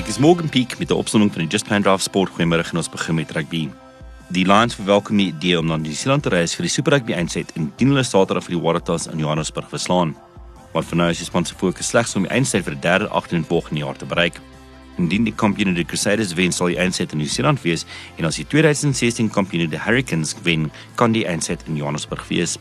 Ek 0.00 0.08
is 0.08 0.16
Morgan 0.16 0.48
Peak 0.48 0.78
met 0.78 0.90
'n 0.90 0.96
opsomming 0.96 1.32
van 1.32 1.42
die 1.42 1.50
Just 1.50 1.66
Plan 1.66 1.82
Draft 1.82 2.02
Sport 2.02 2.30
goeiemôre 2.30 2.64
en 2.70 2.76
ons 2.76 2.88
begin 2.88 3.14
met 3.14 3.30
rugby. 3.30 3.68
Die 4.28 4.46
Lions 4.46 4.74
verwelkom 4.74 5.16
die 5.16 5.26
idee 5.26 5.58
om 5.58 5.66
na 5.66 5.76
New 5.76 5.92
Zealand 5.92 6.22
te 6.22 6.28
reis 6.28 6.54
vir 6.54 6.62
die 6.62 6.70
Super 6.70 6.92
Rugby 6.92 7.12
eindset 7.12 7.52
indien 7.54 7.88
hulle 7.88 8.02
Saterdag 8.02 8.44
vir 8.44 8.54
die 8.54 8.62
Waratahs 8.62 9.06
in 9.06 9.18
Johannesburg 9.18 9.68
verslaan. 9.68 10.16
Maar 10.72 10.82
vir 10.82 10.96
nou 10.96 11.10
is 11.10 11.18
die 11.18 11.26
span 11.26 11.44
se 11.44 11.54
fokus 11.54 11.88
slegs 11.88 12.16
om 12.16 12.22
die 12.22 12.30
eindset 12.30 12.64
vir 12.64 12.72
die 12.72 12.80
derde 12.80 13.08
agtereen 13.08 13.44
volgende 13.44 13.80
jaar 13.80 13.96
te 13.96 14.06
bereik. 14.06 14.40
Indien 14.96 15.24
die 15.24 15.34
kampioene 15.34 15.74
die 15.74 15.84
Crusaders 15.84 16.32
wen, 16.34 16.52
sal 16.52 16.66
die 16.66 16.78
eindset 16.78 17.12
in 17.12 17.18
New 17.18 17.28
Zealand 17.28 17.62
wees 17.62 17.84
en 18.16 18.24
as 18.24 18.36
die 18.36 18.46
2016 18.46 19.28
kampioene 19.30 19.68
die 19.68 19.84
Hurricanes 19.84 20.34
wen, 20.42 20.70
kan 20.94 21.12
die 21.12 21.26
eindset 21.26 21.60
in 21.68 21.76
Johannesburg 21.76 22.24
wees. 22.28 22.58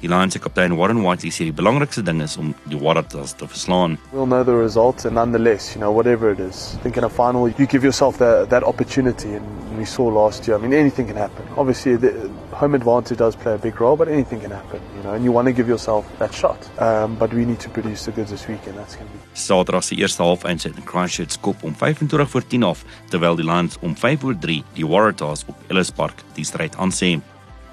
Die 0.00 0.08
Lions 0.08 0.32
se 0.32 0.38
kaptein 0.40 0.72
Warren 0.78 1.02
Whiteley 1.04 1.28
sê 1.28 1.44
die 1.44 1.52
belangrikste 1.52 2.00
ding 2.00 2.22
is 2.24 2.38
om 2.40 2.54
die 2.72 2.78
Waratahs 2.80 3.34
te 3.36 3.44
verslaan. 3.44 3.98
We'll 4.14 4.24
know 4.24 4.42
the 4.42 4.56
result, 4.56 5.04
and 5.04 5.14
nonetheless, 5.14 5.74
you 5.74 5.80
know, 5.80 5.92
whatever 5.92 6.30
it 6.32 6.40
is, 6.40 6.74
I 6.74 6.82
think 6.82 6.96
in 6.96 7.04
a 7.04 7.10
final, 7.10 7.48
you 7.48 7.66
give 7.66 7.84
yourself 7.84 8.16
that, 8.16 8.48
that 8.48 8.64
opportunity. 8.64 9.34
And 9.34 9.44
we 9.76 9.84
saw 9.84 10.08
last 10.08 10.48
year, 10.48 10.56
I 10.56 10.62
mean, 10.62 10.72
anything 10.72 11.06
can 11.06 11.16
happen. 11.16 11.44
Obviously, 11.58 11.96
the 11.96 12.30
home 12.52 12.74
advantage 12.74 13.18
does 13.18 13.36
play 13.36 13.52
a 13.52 13.58
big 13.58 13.78
role, 13.78 13.96
but 13.96 14.08
anything 14.08 14.40
can 14.40 14.50
happen, 14.50 14.80
you 14.96 15.02
know, 15.02 15.12
and 15.12 15.22
you 15.22 15.32
want 15.32 15.48
to 15.48 15.52
give 15.52 15.68
yourself 15.68 16.08
that 16.18 16.32
shot. 16.32 16.56
Um, 16.80 17.16
but 17.16 17.34
we 17.34 17.44
need 17.44 17.60
to 17.60 17.68
produce 17.68 18.06
the 18.06 18.12
goods 18.12 18.30
this 18.30 18.48
weekend. 18.48 18.78
That's 18.78 18.96
going 18.96 19.06
to 19.06 19.12
be. 19.12 19.20
Saterdag 19.36 19.84
se 19.84 20.00
eerste 20.00 20.22
half 20.22 20.44
eindset 20.44 20.76
in 20.76 20.84
Christchurch 20.84 21.32
skop 21.36 21.62
om 21.62 21.74
25 21.76 22.30
voor 22.30 22.46
10 22.46 22.62
af, 22.62 22.84
terwyl 23.08 23.36
die 23.36 23.44
Lions 23.44 23.76
om 23.80 23.96
5 23.96 24.20
voor 24.20 24.38
3 24.38 24.62
die 24.72 24.86
Waratahs 24.86 25.44
op 25.46 25.56
Ellis 25.68 25.90
Park 25.90 26.24
die 26.34 26.44
stryd 26.44 26.76
aansien. 26.76 27.22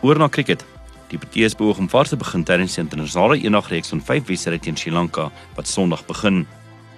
Oor 0.01 0.19
na 0.19 0.27
cricket. 0.27 0.65
Die 1.07 1.17
Proteas 1.17 1.55
beoog 1.55 1.77
om 1.79 1.87
vars 1.87 2.09
te 2.11 2.17
begin 2.19 2.43
tydens 2.43 2.73
die 2.75 2.81
internasionale 2.83 3.37
eendagreeks 3.39 3.93
van 3.93 4.01
5 4.03 4.25
wedstryde 4.27 4.59
teen 4.59 4.75
Sri 4.75 4.91
Lanka 4.91 5.29
wat 5.55 5.69
Sondag 5.71 6.03
begin. 6.05 6.41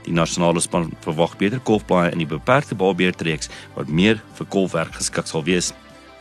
Die 0.07 0.13
nasionale 0.15 0.63
span 0.65 0.89
verwag 1.03 1.35
beter 1.37 1.61
golfbaie 1.67 2.09
in 2.15 2.23
die 2.23 2.29
beperkte 2.29 2.77
balbeerdreeks 2.79 3.51
wat 3.75 3.91
meer 4.01 4.17
vir 4.39 4.49
golfwerk 4.49 4.97
geskik 4.97 5.29
sal 5.29 5.45
wees. 5.45 5.69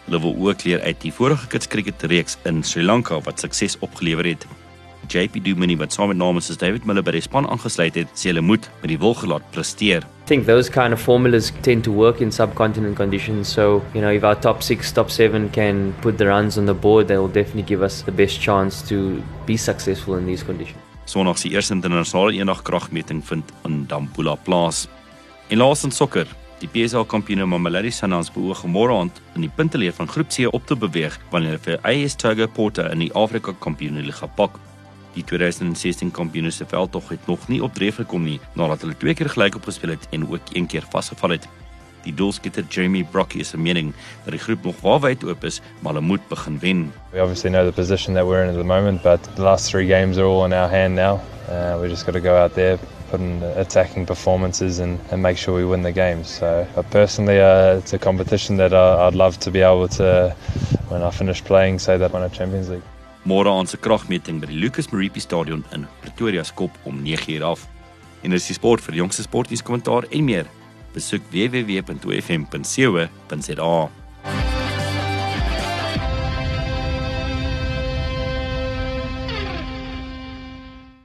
Hulle 0.04 0.20
wil 0.20 0.36
ook 0.36 0.66
leer 0.68 0.84
uit 0.84 1.00
die 1.00 1.12
vorige 1.12 1.48
kitskriket 1.48 2.04
reeks 2.12 2.36
in 2.44 2.60
Sri 2.62 2.84
Lanka 2.84 3.22
wat 3.24 3.40
sukses 3.40 3.78
opgelewer 3.80 4.34
het. 4.34 4.44
JP 5.08 5.40
Dumini 5.44 5.78
wat 5.80 5.92
saam 5.96 6.12
met 6.12 6.20
namens 6.20 6.52
David 6.60 6.84
Miller 6.84 7.04
by 7.04 7.16
die 7.16 7.24
span 7.24 7.48
aangesluit 7.48 7.96
het, 7.96 8.12
sê 8.12 8.34
hulle 8.34 8.44
moet 8.44 8.68
met 8.82 8.92
die 8.92 9.00
wil 9.00 9.16
gelaat 9.16 9.46
presteer. 9.54 10.04
Think 10.28 10.44
those 10.44 10.68
kind 10.68 10.92
of 10.92 11.00
formulas 11.00 11.52
tend 11.62 11.84
to 11.84 11.90
work 11.90 12.20
in 12.20 12.30
subcontinent 12.30 12.96
conditions. 12.98 13.48
So, 13.48 13.82
you 13.94 14.02
know, 14.02 14.10
if 14.10 14.24
our 14.24 14.34
top 14.34 14.62
six, 14.62 14.92
top 14.92 15.10
seven 15.10 15.48
can 15.48 15.94
put 16.02 16.18
the 16.18 16.26
runs 16.26 16.58
on 16.58 16.66
the 16.66 16.74
board, 16.74 17.08
they 17.08 17.16
will 17.16 17.32
definitely 17.32 17.62
give 17.62 17.82
us 17.82 18.02
the 18.02 18.12
best 18.12 18.38
chance 18.38 18.82
to 18.90 19.22
be 19.46 19.56
successful 19.56 20.16
in 20.16 20.26
these 20.26 20.44
conditions. 20.44 20.76
Sondag 21.06 21.38
se 21.38 21.48
eerste 21.48 21.72
internasionale 21.72 22.36
eendag 22.36 22.60
kragmeting 22.62 23.24
vind 23.24 23.44
in 23.64 23.86
Dampoela 23.86 24.36
plaas. 24.36 24.86
En 25.48 25.58
laasens 25.58 25.96
sokker. 25.96 26.28
Die 26.60 26.68
PSL 26.68 27.06
kampioene 27.08 27.46
Mamelodi 27.46 27.90
Sundowns 27.90 28.28
beoog 28.34 28.66
môre 28.68 29.00
aand 29.00 29.24
in 29.32 29.48
die 29.48 29.54
punteleer 29.56 29.96
van 29.96 30.12
Groep 30.12 30.28
C 30.28 30.44
op 30.52 30.66
te 30.68 30.76
beweeg 30.76 31.16
wanneer 31.32 31.56
hulle 31.56 31.64
vir 31.70 31.80
AS 31.88 32.20
Togo 32.20 32.52
Porto 32.52 32.84
in 32.92 33.06
die 33.06 33.12
Afrika 33.16 33.56
Kampioenligga 33.64 34.28
pak. 34.36 34.60
Die 35.14 35.24
2016 35.24 36.10
kampioene 36.10 36.50
se 36.50 36.66
veldtog 36.66 37.08
het 37.08 37.26
nog 37.26 37.48
nie 37.48 37.62
op 37.62 37.74
dreef 37.74 37.94
gekom 38.02 38.24
nie 38.24 38.40
nadat 38.52 38.80
hulle 38.80 38.96
twee 38.96 39.14
keer 39.14 39.30
gelyk 39.30 39.56
opgespeel 39.56 39.96
het 39.96 40.08
en 40.10 40.28
ook 40.30 40.52
een 40.52 40.66
keer 40.66 40.84
vasgeval 40.90 41.30
het. 41.30 41.48
Die 42.02 42.14
doelskitter 42.14 42.64
Jeremy 42.68 43.04
Brocky 43.04 43.38
is 43.38 43.52
'n 43.54 43.62
mening 43.62 43.92
dat 44.24 44.32
die 44.32 44.40
groep 44.40 44.64
nog 44.64 44.80
waarwyd 44.80 45.24
oop 45.24 45.44
is, 45.44 45.60
maar 45.80 45.92
hulle 45.92 46.06
moet 46.06 46.28
begin 46.28 46.58
wen. 46.58 46.92
We 47.12 47.20
obviously 47.20 47.50
know 47.50 47.66
the 47.66 47.72
position 47.72 48.14
that 48.14 48.26
we're 48.26 48.42
in 48.42 48.48
at 48.48 48.56
the 48.56 48.64
moment, 48.64 49.02
but 49.02 49.28
the 49.34 49.42
last 49.42 49.70
three 49.70 49.86
games 49.86 50.16
are 50.16 50.26
all 50.26 50.44
in 50.44 50.52
our 50.52 50.70
hand 50.70 50.94
now. 50.94 51.20
Uh, 51.48 51.80
we 51.80 51.88
just 51.88 52.04
got 52.04 52.14
to 52.14 52.20
go 52.20 52.34
out 52.36 52.54
there, 52.54 52.78
put 53.10 53.20
in 53.20 53.42
attacking 53.56 54.06
performances, 54.06 54.78
and, 54.78 54.98
and 55.10 55.22
make 55.22 55.38
sure 55.38 55.54
we 55.54 55.64
win 55.64 55.82
the 55.82 55.92
games. 55.92 56.28
So, 56.28 56.66
but 56.74 56.90
personally, 56.90 57.40
uh, 57.40 57.78
it's 57.78 57.92
a 57.92 57.98
competition 57.98 58.56
that 58.58 58.72
uh, 58.72 59.06
I'd 59.06 59.14
love 59.14 59.38
to 59.38 59.50
be 59.50 59.60
able 59.62 59.88
to, 59.88 60.34
when 60.88 61.02
I 61.02 61.10
finish 61.10 61.42
playing, 61.42 61.78
say 61.78 61.96
that 61.96 62.10
I 62.10 62.12
won 62.12 62.22
a 62.22 62.28
Champions 62.28 62.68
League. 62.68 62.82
Môre 63.28 63.50
aan 63.52 63.66
se 63.68 63.76
kragmeting 63.76 64.40
by 64.40 64.46
die 64.48 64.56
Lucas 64.56 64.88
Moripi 64.88 65.20
Stadion 65.20 65.60
in 65.76 65.82
Pretoria 66.00 66.44
skop 66.44 66.72
om 66.88 67.04
9:00 67.04 67.42
af. 67.44 67.68
En 68.24 68.30
dis 68.30 68.46
die 68.46 68.54
sport 68.56 68.80
vir 68.80 68.92
die 68.92 69.02
jongste 69.02 69.22
sportnuus 69.22 69.62
kommentaar 69.62 70.04
en 70.10 70.24
meer. 70.24 70.46
Besoek 70.94 71.22
www.fm.co.za. 71.30 72.48